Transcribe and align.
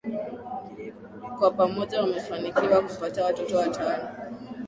Kwa 1.39 1.51
pamoja 1.51 2.01
wamefanikiwa 2.01 2.81
kupata 2.81 3.25
watoto 3.25 3.57
watano 3.57 4.09